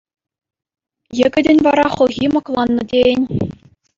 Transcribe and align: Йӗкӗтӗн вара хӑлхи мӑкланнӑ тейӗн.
Йӗкӗтӗн 1.17 1.57
вара 1.65 1.87
хӑлхи 1.95 2.27
мӑкланнӑ 2.33 2.83
тейӗн. 2.89 3.21